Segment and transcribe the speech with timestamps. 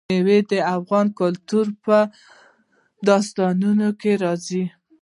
[0.09, 1.97] مېوې د افغان کلتور په
[3.07, 4.63] داستانونو کې راځي.